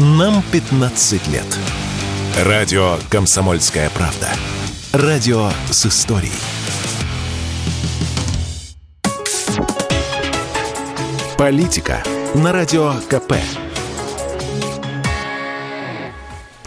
[0.00, 1.58] Нам 15 лет.
[2.44, 4.28] Радио «Комсомольская правда».
[4.92, 6.30] Радио с историей.
[11.36, 13.34] Политика на Радио КП.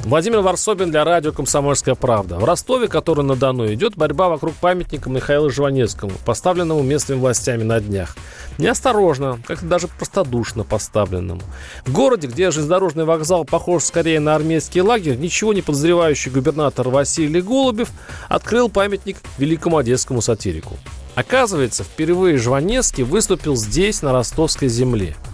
[0.03, 2.37] Владимир Варсобин для радио «Комсомольская правда».
[2.37, 7.79] В Ростове, который на Дону, идет борьба вокруг памятника Михаилу Жванецкому, поставленному местными властями на
[7.79, 8.17] днях.
[8.57, 11.41] Неосторожно, как-то даже простодушно поставленному.
[11.85, 17.41] В городе, где железнодорожный вокзал похож скорее на армейский лагерь, ничего не подозревающий губернатор Василий
[17.41, 17.89] Голубев
[18.27, 20.77] открыл памятник великому одесскому сатирику.
[21.13, 25.15] Оказывается, впервые Жванецкий выступил здесь, на ростовской земле–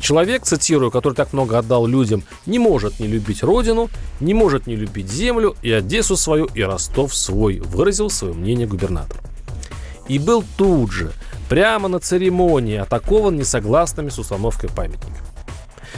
[0.00, 4.76] Человек, цитирую, который так много отдал людям, не может не любить родину, не может не
[4.76, 9.18] любить землю и Одессу свою, и Ростов свой, выразил свое мнение губернатор.
[10.06, 11.12] И был тут же,
[11.48, 15.18] прямо на церемонии, атакован несогласными с установкой памятника.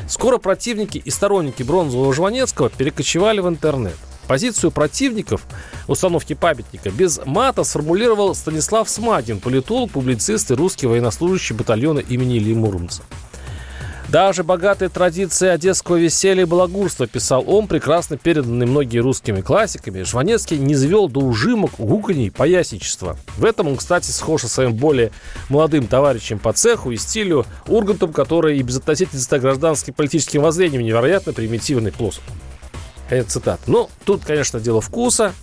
[0.09, 3.97] Скоро противники и сторонники бронзового Жванецкого перекочевали в интернет.
[4.27, 5.43] Позицию противников
[5.89, 12.55] установки памятника без мата сформулировал Станислав Смагин, политолог, публицист и русский военнослужащий батальона имени Ильи
[12.55, 13.03] Муромца.
[14.11, 20.59] Даже богатые традиции одесского веселья и балагурства, писал он, прекрасно переданный многими русскими классиками, Жванецкий
[20.59, 23.17] не звел до ужимок, гуканей, поясничества.
[23.37, 25.13] В этом он, кстати, схож со своим более
[25.49, 31.33] молодым товарищем по цеху и стилю Ургантом, который и без относительства гражданским политическим воззрениям невероятно
[31.33, 32.21] примитивный плоск.
[33.11, 33.61] Это цитат.
[33.69, 35.35] Ну, тут, конечно, дело вкуса.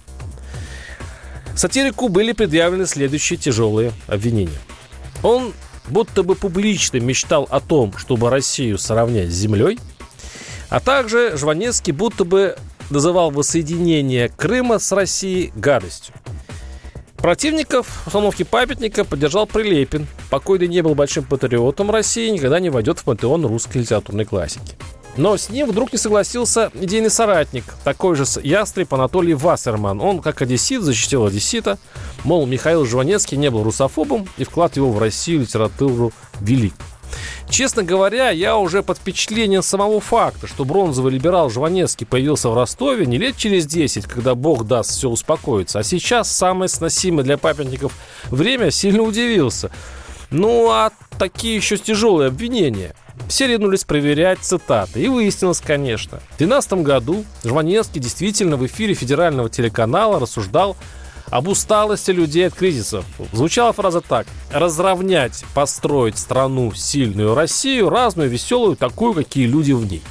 [1.56, 4.60] Сатирику были предъявлены следующие тяжелые обвинения.
[5.23, 5.54] Он
[5.90, 9.80] будто бы публично мечтал о том, чтобы Россию сравнять с землей,
[10.70, 12.58] а также Жванецкий будто бы
[12.90, 16.14] называл воссоединение Крыма с Россией гадостью.
[17.18, 20.08] Противников установки памятника поддержал Прилепин.
[20.30, 24.76] Покойный не был большим патриотом России, никогда не войдет в пантеон русской литературной классики.
[25.18, 30.00] Но с ним вдруг не согласился идейный соратник, такой же ястреб Анатолий Вассерман.
[30.00, 31.80] Он, как одессит, защитил одессита.
[32.23, 36.76] Мол, Михаил Жванецкий не был русофобом, и вклад его в Россию литературу велик.
[37.50, 43.05] Честно говоря, я уже под впечатлением самого факта, что бронзовый либерал Жванецкий появился в Ростове
[43.05, 47.94] не лет через 10, когда бог даст все успокоится, а сейчас самое сносимое для памятников
[48.26, 49.72] время, сильно удивился.
[50.30, 52.94] Ну, а такие еще тяжелые обвинения–
[53.28, 55.02] все ринулись проверять цитаты.
[55.02, 56.20] И выяснилось, конечно.
[56.36, 60.78] В 2012 году Жванецкий действительно в эфире федерального телеканала рассуждал
[61.30, 63.05] об усталости людей от кризисов.
[63.33, 64.28] Звучала фраза так.
[64.52, 70.02] Разровнять, построить страну, сильную Россию, разную, веселую, такую, какие люди в ней.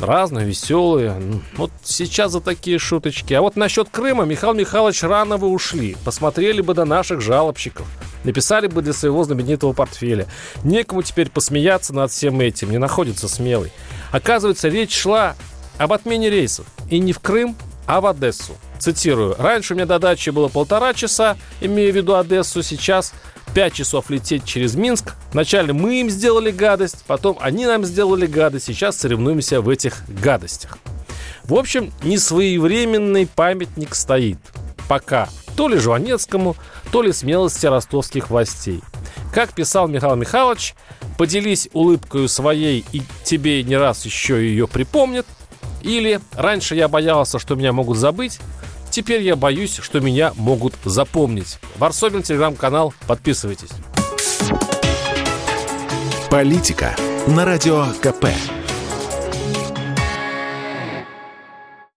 [0.00, 1.20] Разные, веселые.
[1.56, 3.34] Вот сейчас за такие шуточки.
[3.34, 5.96] А вот насчет Крыма Михаил Михайлович рано вы ушли.
[6.04, 7.86] Посмотрели бы до наших жалобщиков.
[8.24, 10.26] Написали бы для своего знаменитого портфеля.
[10.62, 13.72] Некому теперь посмеяться над всем этим, не находится смелый.
[14.12, 15.36] Оказывается, речь шла
[15.78, 16.66] об отмене рейсов.
[16.90, 18.56] И не в Крым, а в Одессу.
[18.78, 19.34] Цитирую.
[19.38, 23.12] «Раньше у меня до дачи было полтора часа, имея в виду Одессу, сейчас
[23.54, 25.14] пять часов лететь через Минск.
[25.32, 30.78] Вначале мы им сделали гадость, потом они нам сделали гадость, сейчас соревнуемся в этих гадостях».
[31.44, 34.38] В общем, несвоевременный памятник стоит.
[34.88, 36.56] Пока то ли Жванецкому,
[36.92, 38.82] то ли смелости ростовских властей.
[39.32, 40.74] Как писал Михаил Михайлович,
[41.16, 45.26] поделись улыбкою своей, и тебе не раз еще ее припомнят.
[45.82, 48.38] Или раньше я боялся, что меня могут забыть,
[48.90, 51.58] теперь я боюсь, что меня могут запомнить.
[51.76, 53.70] Варсобин, телеграм-канал, подписывайтесь.
[56.30, 56.94] Политика
[57.26, 58.26] на радио КП.